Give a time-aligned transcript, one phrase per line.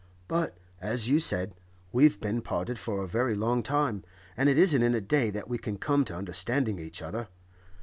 [0.27, 1.53] But, as you said,
[1.91, 4.03] we've been parted for a very long time,
[4.35, 7.27] and it isn't in a day that we can come to understand each other.